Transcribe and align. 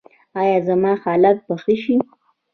ایا 0.39 0.57
زما 0.67 0.91
حالت 1.03 1.37
به 1.45 1.55
ښه 1.61 1.75
شي؟ 1.83 1.95